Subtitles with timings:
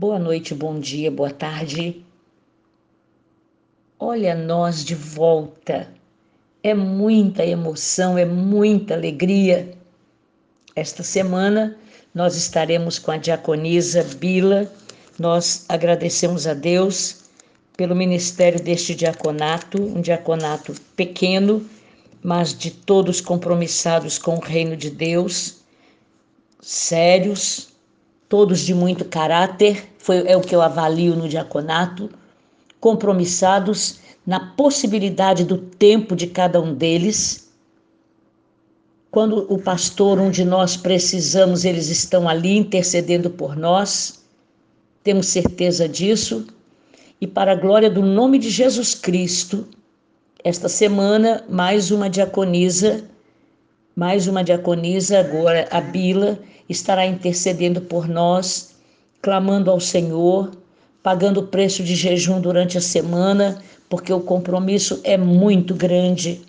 [0.00, 2.04] Boa noite, bom dia, boa tarde.
[3.98, 5.92] Olha nós de volta.
[6.62, 9.76] É muita emoção, é muita alegria.
[10.76, 11.76] Esta semana
[12.14, 14.72] nós estaremos com a diaconisa Bila.
[15.18, 17.24] Nós agradecemos a Deus
[17.76, 21.68] pelo ministério deste diaconato, um diaconato pequeno,
[22.22, 25.56] mas de todos compromissados com o reino de Deus,
[26.60, 27.76] sérios,
[28.28, 32.10] todos de muito caráter, foi, é o que eu avalio no diaconato,
[32.80, 37.48] compromissados na possibilidade do tempo de cada um deles.
[39.10, 44.22] Quando o pastor, um de nós precisamos, eles estão ali intercedendo por nós,
[45.02, 46.46] temos certeza disso.
[47.20, 49.66] E para a glória do nome de Jesus Cristo,
[50.44, 53.02] esta semana, mais uma diaconisa,
[53.96, 56.38] mais uma diaconisa, agora a Bila,
[56.68, 58.74] estará intercedendo por nós,
[59.22, 60.50] clamando ao Senhor,
[61.02, 66.42] pagando o preço de jejum durante a semana, porque o compromisso é muito grande.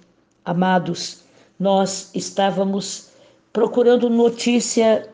[0.43, 1.19] Amados,
[1.59, 3.09] nós estávamos
[3.53, 5.09] procurando notícia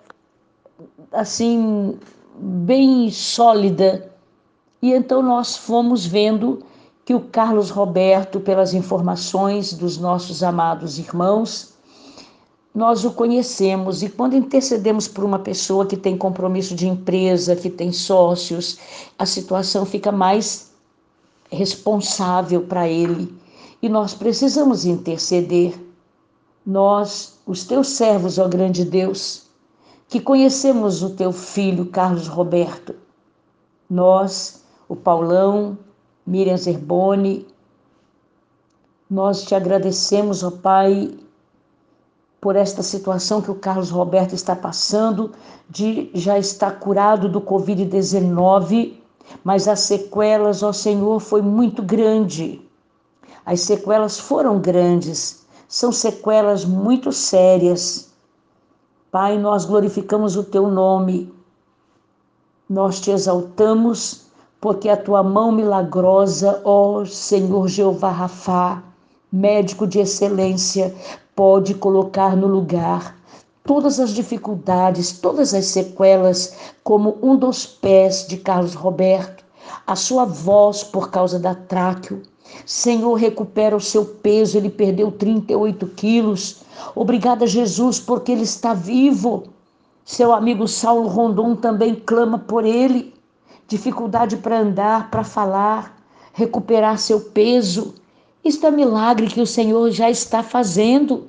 [1.12, 1.98] assim
[2.38, 4.12] bem sólida
[4.82, 6.64] e então nós fomos vendo
[7.06, 11.75] que o Carlos Roberto, pelas informações dos nossos amados irmãos,
[12.76, 14.04] nós o conhecemos.
[14.04, 18.78] E quando intercedemos por uma pessoa que tem compromisso de empresa, que tem sócios,
[19.18, 20.74] a situação fica mais
[21.50, 23.34] responsável para ele.
[23.82, 25.74] E nós precisamos interceder.
[26.66, 29.44] Nós, os teus servos, ó grande Deus,
[30.10, 32.96] que conhecemos o teu filho Carlos Roberto,
[33.90, 35.78] nós, o Paulão,
[36.26, 37.48] Miriam Zerboni,
[39.10, 41.14] nós te agradecemos, ó Pai,
[42.46, 45.32] por esta situação que o Carlos Roberto está passando,
[45.68, 48.94] de já estar curado do Covid-19,
[49.44, 52.62] mas as sequelas, ó Senhor, foi muito grande.
[53.44, 58.12] As sequelas foram grandes, são sequelas muito sérias.
[59.10, 61.34] Pai, nós glorificamos o teu nome,
[62.70, 64.28] nós te exaltamos,
[64.62, 68.84] porque a tua mão milagrosa, ó Senhor Jeová Rafá,
[69.32, 70.94] médico de excelência,
[71.36, 73.16] pode colocar no lugar
[73.66, 79.44] todas as dificuldades, todas as sequelas, como um dos pés de Carlos Roberto,
[79.86, 82.22] a sua voz por causa da tráqueo.
[82.66, 86.62] Senhor, recupera o seu peso, ele perdeu 38 quilos.
[86.96, 89.44] Obrigada, Jesus, porque ele está vivo.
[90.06, 93.14] Seu amigo Saulo Rondon também clama por ele.
[93.68, 95.98] Dificuldade para andar, para falar,
[96.34, 97.96] recuperar seu peso.
[98.46, 101.26] Isto é milagre que o Senhor já está fazendo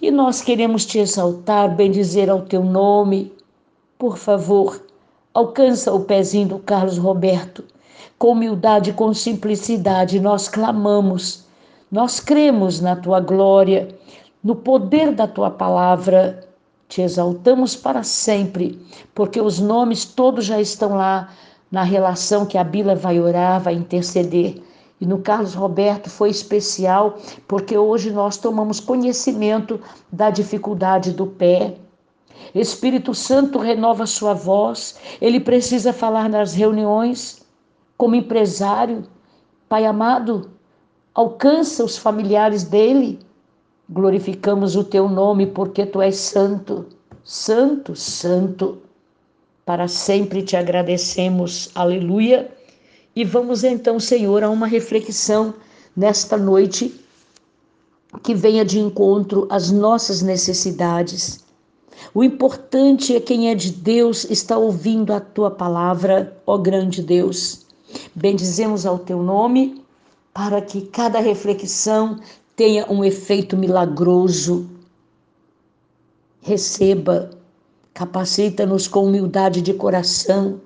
[0.00, 3.32] e nós queremos te exaltar, bendizer ao teu nome.
[3.98, 4.80] Por favor,
[5.34, 7.64] alcança o pezinho do Carlos Roberto.
[8.16, 11.44] Com humildade, com simplicidade, nós clamamos,
[11.90, 13.88] nós cremos na tua glória,
[14.40, 16.46] no poder da tua palavra.
[16.88, 18.80] Te exaltamos para sempre,
[19.12, 21.30] porque os nomes todos já estão lá
[21.68, 24.62] na relação que a Bila vai orar, vai interceder.
[25.00, 27.18] E no Carlos Roberto foi especial
[27.48, 29.80] porque hoje nós tomamos conhecimento
[30.12, 31.76] da dificuldade do pé.
[32.54, 37.40] Espírito Santo renova sua voz, ele precisa falar nas reuniões
[37.96, 39.04] como empresário.
[39.68, 40.50] Pai amado,
[41.14, 43.18] alcança os familiares dele.
[43.88, 46.86] Glorificamos o teu nome porque tu és santo,
[47.24, 48.78] santo, santo.
[49.64, 51.70] Para sempre te agradecemos.
[51.74, 52.50] Aleluia.
[53.14, 55.54] E vamos então, Senhor, a uma reflexão
[55.96, 56.94] nesta noite
[58.22, 61.44] que venha de encontro às nossas necessidades.
[62.14, 67.66] O importante é quem é de Deus está ouvindo a tua palavra, ó grande Deus.
[68.14, 69.82] Bendizemos ao teu nome
[70.32, 72.18] para que cada reflexão
[72.56, 74.68] tenha um efeito milagroso.
[76.40, 77.30] Receba,
[77.92, 80.60] capacita-nos com humildade de coração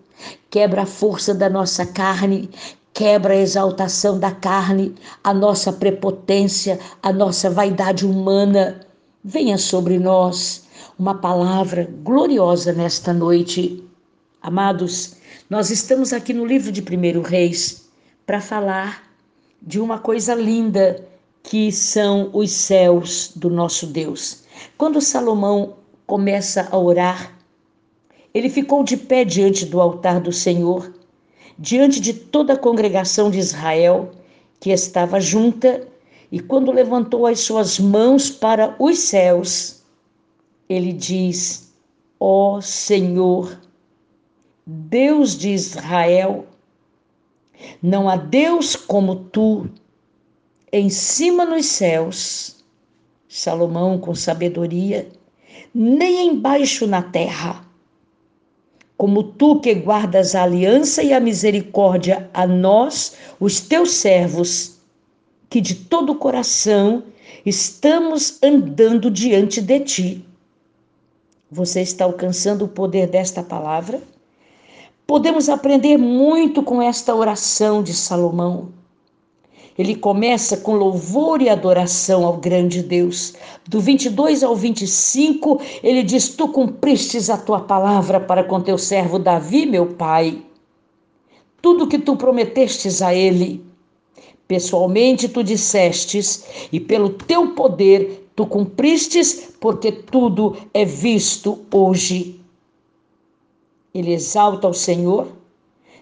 [0.50, 2.48] quebra a força da nossa carne,
[2.92, 8.80] quebra a exaltação da carne, a nossa prepotência, a nossa vaidade humana.
[9.22, 10.64] Venha sobre nós
[10.98, 13.82] uma palavra gloriosa nesta noite.
[14.40, 15.16] Amados,
[15.50, 17.88] nós estamos aqui no livro de 1 Reis
[18.24, 19.02] para falar
[19.60, 21.04] de uma coisa linda
[21.42, 24.44] que são os céus do nosso Deus.
[24.78, 25.74] Quando Salomão
[26.06, 27.32] começa a orar,
[28.34, 30.92] ele ficou de pé diante do altar do Senhor,
[31.56, 34.10] diante de toda a congregação de Israel
[34.58, 35.86] que estava junta,
[36.32, 39.84] e quando levantou as suas mãos para os céus,
[40.68, 41.72] ele diz:
[42.18, 43.60] Ó oh Senhor,
[44.66, 46.46] Deus de Israel.
[47.80, 49.70] Não há Deus como tu,
[50.72, 52.64] em cima nos céus,
[53.28, 55.08] Salomão com sabedoria,
[55.72, 57.63] nem embaixo na terra.
[58.96, 64.78] Como tu que guardas a aliança e a misericórdia a nós, os teus servos,
[65.50, 67.02] que de todo o coração
[67.44, 70.24] estamos andando diante de ti.
[71.50, 74.02] Você está alcançando o poder desta palavra?
[75.06, 78.72] Podemos aprender muito com esta oração de Salomão.
[79.76, 83.34] Ele começa com louvor e adoração ao grande Deus.
[83.68, 89.18] Do 22 ao 25, ele diz: Tu cumpristes a tua palavra para com teu servo
[89.18, 90.42] Davi, meu pai.
[91.60, 93.64] Tudo que tu prometestes a ele.
[94.46, 102.44] Pessoalmente tu dissestes, e pelo teu poder tu cumpristes, porque tudo é visto hoje
[103.94, 105.28] ele exalta o Senhor,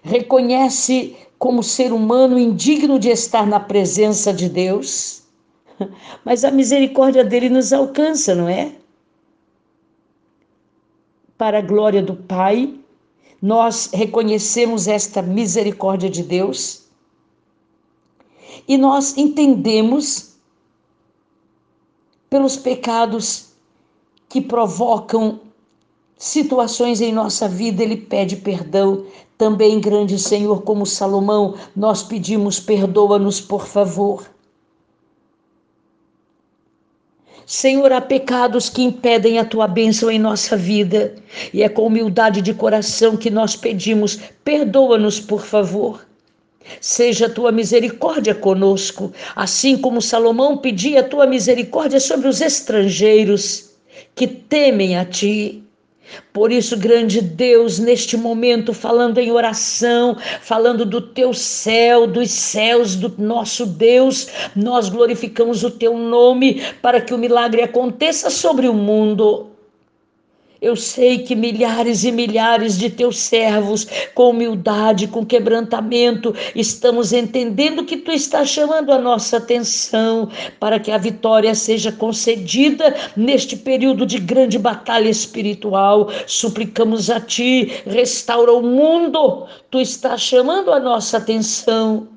[0.01, 5.23] reconhece como ser humano indigno de estar na presença de Deus,
[6.23, 8.73] mas a misericórdia dele nos alcança, não é?
[11.37, 12.73] Para a glória do Pai,
[13.41, 16.85] nós reconhecemos esta misericórdia de Deus
[18.65, 20.37] e nós entendemos
[22.29, 23.49] pelos pecados
[24.29, 25.41] que provocam
[26.23, 29.05] situações em nossa vida, ele pede perdão.
[29.37, 34.25] Também, grande Senhor, como Salomão, nós pedimos: perdoa-nos, por favor.
[37.45, 41.13] Senhor, há pecados que impedem a tua bênção em nossa vida,
[41.53, 46.07] e é com humildade de coração que nós pedimos: perdoa-nos, por favor.
[46.79, 53.71] Seja a tua misericórdia conosco, assim como Salomão pedia a tua misericórdia sobre os estrangeiros
[54.15, 55.62] que temem a ti.
[56.31, 62.95] Por isso, grande Deus, neste momento, falando em oração, falando do teu céu, dos céus
[62.95, 68.73] do nosso Deus, nós glorificamos o teu nome para que o milagre aconteça sobre o
[68.73, 69.52] mundo.
[70.63, 77.83] Eu sei que milhares e milhares de teus servos, com humildade, com quebrantamento, estamos entendendo
[77.83, 80.29] que tu estás chamando a nossa atenção
[80.61, 86.09] para que a vitória seja concedida neste período de grande batalha espiritual.
[86.25, 89.45] Suplicamos a ti, restaura o mundo.
[89.69, 92.07] Tu estás chamando a nossa atenção.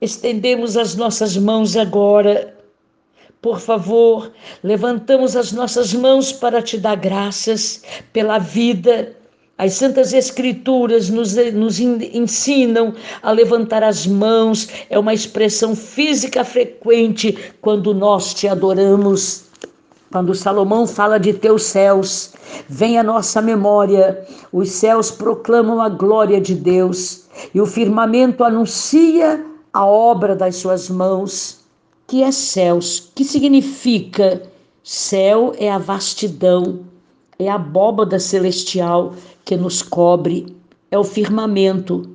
[0.00, 2.61] Estendemos as nossas mãos agora
[3.42, 4.30] por favor,
[4.62, 9.16] levantamos as nossas mãos para te dar graças pela vida.
[9.58, 17.36] As Santas Escrituras nos, nos ensinam a levantar as mãos, é uma expressão física frequente
[17.60, 19.44] quando nós te adoramos.
[20.12, 22.34] Quando Salomão fala de teus céus,
[22.68, 29.44] vem à nossa memória, os céus proclamam a glória de Deus e o firmamento anuncia
[29.72, 31.61] a obra das suas mãos
[32.12, 34.42] que é céus, que significa
[34.84, 36.80] céu é a vastidão,
[37.38, 39.14] é a abóbada celestial
[39.46, 40.54] que nos cobre,
[40.90, 42.14] é o firmamento.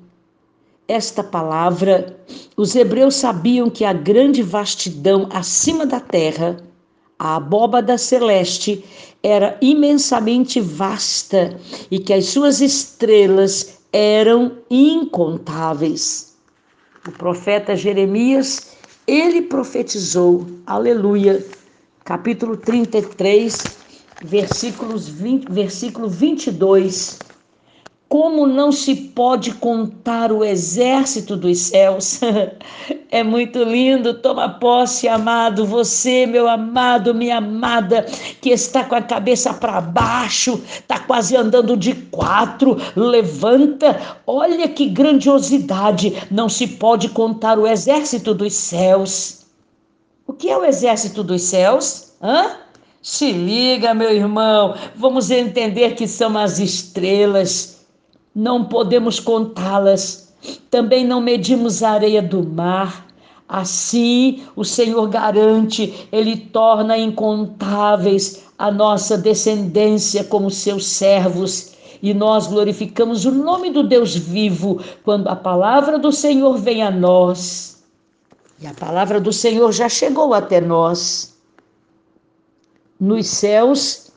[0.87, 2.15] Esta palavra,
[2.55, 6.57] os hebreus sabiam que a grande vastidão acima da terra,
[7.17, 8.85] a abóbada celeste,
[9.23, 11.59] era imensamente vasta
[11.89, 16.37] e que as suas estrelas eram incontáveis.
[17.07, 21.43] O profeta Jeremias ele profetizou, aleluia,
[22.03, 23.77] capítulo 33,
[24.21, 27.26] versículos 20, versículo 22
[28.09, 32.21] como não se pode contar o exército dos céus?
[33.11, 34.13] é muito lindo.
[34.13, 35.65] Toma posse, amado.
[35.65, 38.05] Você, meu amado, minha amada,
[38.39, 42.77] que está com a cabeça para baixo, está quase andando de quatro.
[42.95, 43.99] Levanta.
[44.25, 46.13] Olha que grandiosidade.
[46.31, 49.45] Não se pode contar o exército dos céus.
[50.25, 52.13] O que é o exército dos céus?
[52.21, 52.51] Hã?
[53.01, 54.75] Se liga, meu irmão.
[54.95, 57.76] Vamos entender que são as estrelas
[58.37, 60.31] não podemos contá-las.
[60.69, 63.07] Também não medimos a areia do mar.
[63.49, 71.73] Assim, o Senhor garante, Ele torna incontáveis a nossa descendência como seus servos.
[71.99, 76.91] E nós glorificamos o nome do Deus vivo quando a palavra do Senhor vem a
[76.91, 77.83] nós.
[78.61, 81.35] E a palavra do Senhor já chegou até nós.
[82.99, 84.11] Nos céus,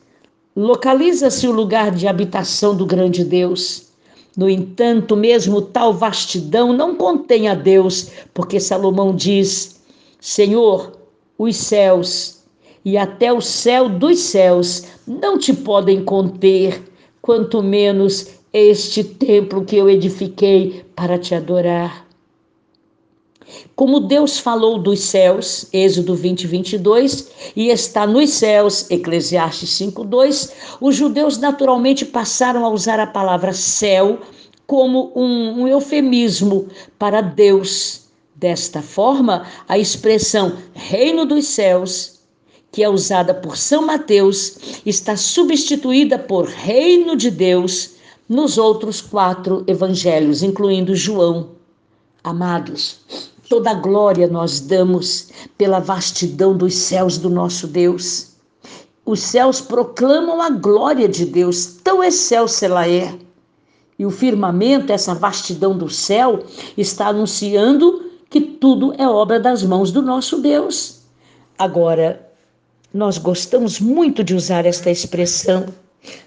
[0.55, 3.90] localiza-se o lugar de habitação do grande Deus.
[4.35, 9.81] No entanto, mesmo tal vastidão não contém a Deus, porque Salomão diz:
[10.19, 10.93] Senhor,
[11.37, 12.41] os céus
[12.83, 16.81] e até o céu dos céus não te podem conter,
[17.21, 22.05] quanto menos este templo que eu edifiquei para te adorar.
[23.75, 30.51] Como Deus falou dos céus, Êxodo 20, 22, e está nos céus, Eclesiastes 5, 2,
[30.79, 34.19] os judeus naturalmente passaram a usar a palavra céu
[34.65, 36.67] como um, um eufemismo
[36.97, 38.01] para Deus.
[38.35, 42.21] Desta forma, a expressão reino dos céus
[42.71, 47.95] que é usada por São Mateus, está substituída por Reino de Deus
[48.29, 51.49] nos outros quatro evangelhos, incluindo João.
[52.23, 53.01] Amados,
[53.51, 55.27] toda glória nós damos
[55.57, 58.29] pela vastidão dos céus do nosso Deus.
[59.05, 63.13] Os céus proclamam a glória de Deus, tão excelsa ela é.
[63.99, 66.45] E o firmamento, essa vastidão do céu,
[66.77, 71.01] está anunciando que tudo é obra das mãos do nosso Deus.
[71.57, 72.25] Agora,
[72.93, 75.65] nós gostamos muito de usar esta expressão.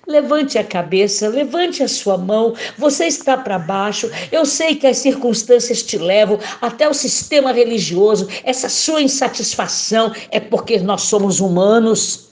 [0.06, 2.54] Levante a cabeça, levante a sua mão.
[2.78, 4.10] Você está para baixo.
[4.30, 8.28] Eu sei que as circunstâncias te levam até o sistema religioso.
[8.44, 12.28] Essa sua insatisfação é porque nós somos humanos.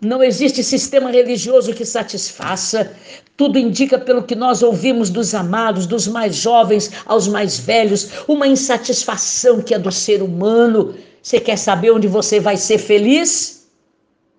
[0.00, 2.96] Não existe sistema religioso que satisfaça.
[3.36, 8.46] Tudo indica, pelo que nós ouvimos dos amados, dos mais jovens aos mais velhos, uma
[8.46, 10.94] insatisfação que é do ser humano.
[11.22, 13.60] Você quer saber onde você vai ser feliz?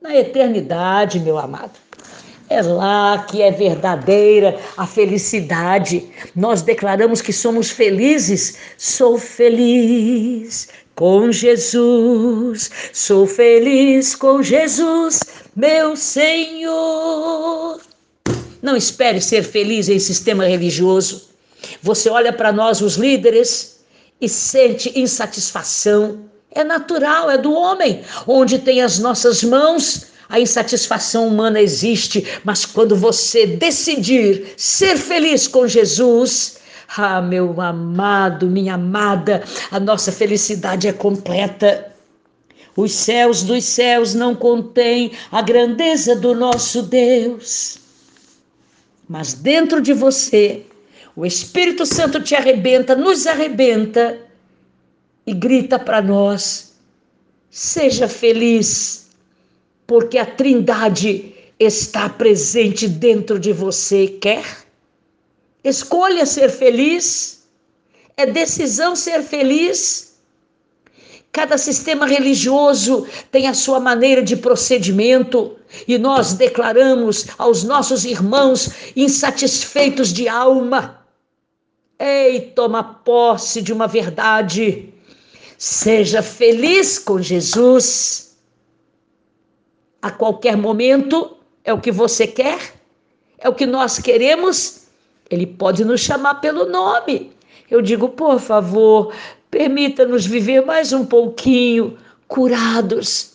[0.01, 1.79] na eternidade, meu amado.
[2.51, 6.09] É lá que é verdadeira a felicidade.
[6.35, 8.57] Nós declaramos que somos felizes.
[8.77, 15.21] Sou feliz com Jesus, sou feliz com Jesus,
[15.55, 17.79] meu Senhor.
[18.61, 21.29] Não espere ser feliz em sistema religioso.
[21.81, 23.79] Você olha para nós, os líderes,
[24.19, 28.03] e sente insatisfação é natural, é do homem.
[28.27, 35.45] Onde tem as nossas mãos, a insatisfação humana existe, mas quando você decidir ser feliz
[35.45, 36.57] com Jesus,
[36.95, 41.91] ah, meu amado, minha amada, a nossa felicidade é completa.
[42.77, 47.79] Os céus dos céus não contêm a grandeza do nosso Deus.
[49.09, 50.65] Mas dentro de você,
[51.13, 54.17] o Espírito Santo te arrebenta, nos arrebenta
[55.27, 56.73] e grita para nós:
[57.49, 59.10] seja feliz,
[59.91, 64.07] porque a Trindade está presente dentro de você.
[64.07, 64.45] Quer?
[65.65, 67.43] Escolha ser feliz,
[68.15, 70.15] é decisão ser feliz.
[71.33, 78.69] Cada sistema religioso tem a sua maneira de procedimento e nós declaramos aos nossos irmãos
[78.95, 81.05] insatisfeitos de alma:
[81.99, 84.87] Ei, toma posse de uma verdade.
[85.57, 88.30] Seja feliz com Jesus.
[90.01, 92.73] A qualquer momento é o que você quer,
[93.39, 94.87] é o que nós queremos.
[95.29, 97.31] Ele pode nos chamar pelo nome.
[97.69, 99.13] Eu digo, por favor,
[99.49, 103.30] permita-nos viver mais um pouquinho curados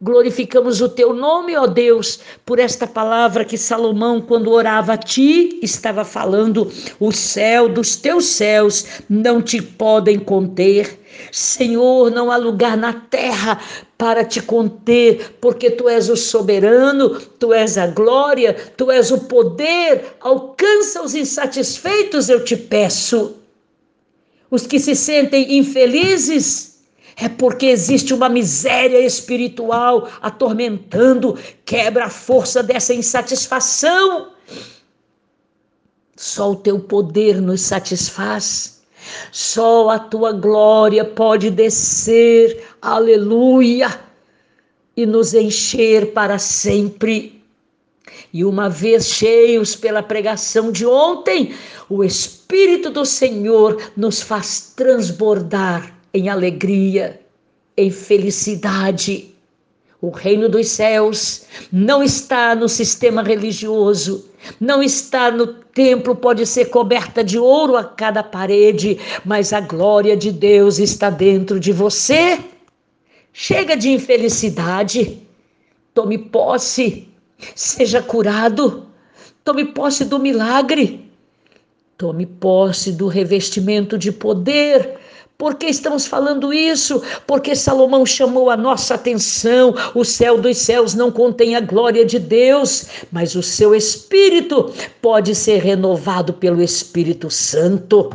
[0.00, 5.58] Glorificamos o teu nome, ó Deus, por esta palavra que Salomão, quando orava a ti,
[5.60, 11.00] estava falando: o céu dos teus céus não te podem conter.
[11.32, 13.60] Senhor, não há lugar na terra
[13.96, 19.18] para te conter, porque tu és o soberano, tu és a glória, tu és o
[19.18, 20.16] poder.
[20.20, 23.34] Alcança os insatisfeitos, eu te peço.
[24.48, 26.77] Os que se sentem infelizes,
[27.20, 34.28] é porque existe uma miséria espiritual atormentando, quebra a força dessa insatisfação.
[36.16, 38.80] Só o teu poder nos satisfaz.
[39.32, 43.98] Só a tua glória pode descer, aleluia,
[44.96, 47.42] e nos encher para sempre.
[48.32, 51.54] E uma vez cheios pela pregação de ontem,
[51.88, 57.20] o Espírito do Senhor nos faz transbordar em alegria,
[57.76, 59.34] em felicidade.
[60.00, 64.28] O reino dos céus não está no sistema religioso,
[64.60, 70.16] não está no templo, pode ser coberta de ouro a cada parede, mas a glória
[70.16, 72.38] de Deus está dentro de você.
[73.32, 75.20] Chega de infelicidade,
[75.92, 77.08] tome posse,
[77.54, 78.86] seja curado,
[79.42, 81.10] tome posse do milagre,
[81.96, 84.96] tome posse do revestimento de poder
[85.38, 87.00] por que estamos falando isso?
[87.24, 89.72] Porque Salomão chamou a nossa atenção.
[89.94, 95.36] O céu dos céus não contém a glória de Deus, mas o seu espírito pode
[95.36, 98.10] ser renovado pelo Espírito Santo.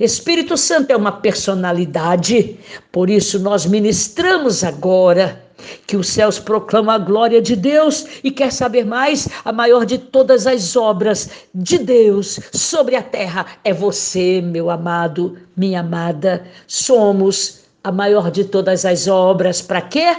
[0.00, 2.58] Espírito Santo é uma personalidade,
[2.90, 5.43] por isso nós ministramos agora
[5.86, 9.98] que os céus proclamam a glória de Deus e quer saber mais, a maior de
[9.98, 16.44] todas as obras de Deus sobre a terra é você, meu amado, minha amada.
[16.66, 19.60] Somos a maior de todas as obras.
[19.60, 20.16] Para quê?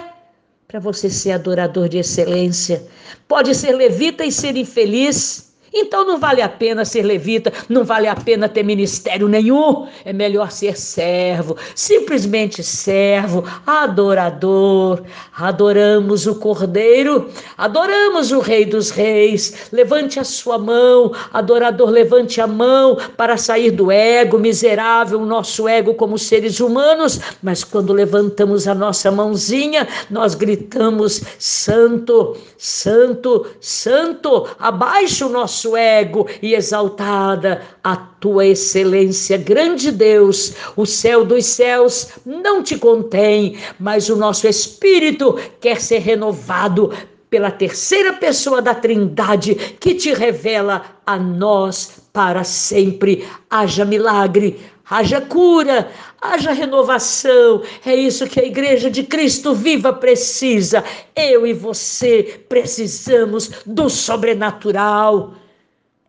[0.68, 2.86] Para você ser adorador de excelência.
[3.28, 8.08] Pode ser levita e ser infeliz então não vale a pena ser levita, não vale
[8.08, 9.88] a pena ter ministério nenhum.
[10.06, 15.04] É melhor ser servo, simplesmente servo, adorador.
[15.38, 19.70] Adoramos o Cordeiro, adoramos o Rei dos Reis.
[19.72, 25.68] Levante a sua mão, adorador, levante a mão para sair do ego miserável, o nosso
[25.68, 27.20] ego como seres humanos.
[27.44, 35.76] Mas quando levantamos a nossa mãozinha, nós gritamos: Santo, Santo, Santo, abaixo o nosso nosso
[35.76, 40.54] ego e exaltada a tua excelência, grande Deus.
[40.76, 46.94] O céu dos céus não te contém, mas o nosso espírito quer ser renovado
[47.30, 53.28] pela terceira pessoa da Trindade que te revela a nós para sempre.
[53.50, 55.90] Haja milagre, haja cura,
[56.22, 57.64] haja renovação.
[57.86, 60.84] É isso que a Igreja de Cristo viva precisa.
[61.16, 65.34] Eu e você precisamos do sobrenatural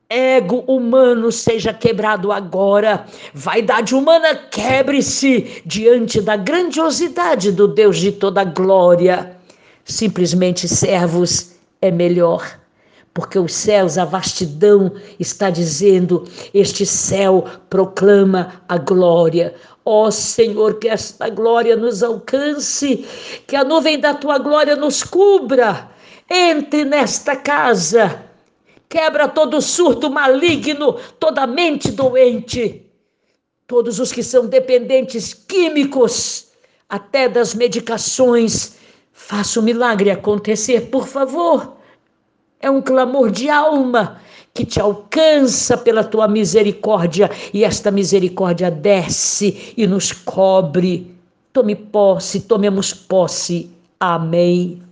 [0.08, 8.44] ego humano seja quebrado agora, vaidade humana quebre-se diante da grandiosidade do Deus de toda
[8.44, 9.36] glória.
[9.84, 12.58] Simplesmente servos é melhor,
[13.12, 19.54] porque os céus, a vastidão está dizendo: este céu proclama a glória.
[19.84, 23.04] Ó Senhor, que esta glória nos alcance,
[23.46, 25.88] que a nuvem da tua glória nos cubra.
[26.28, 28.25] Entre nesta casa
[28.88, 32.86] quebra todo surto maligno, toda mente doente,
[33.66, 36.48] todos os que são dependentes químicos,
[36.88, 38.76] até das medicações.
[39.12, 41.76] Faça o milagre acontecer, por favor.
[42.60, 44.20] É um clamor de alma
[44.54, 51.14] que te alcança pela tua misericórdia e esta misericórdia desce e nos cobre.
[51.52, 53.70] Tome posse, tomemos posse.
[54.00, 54.85] Amém.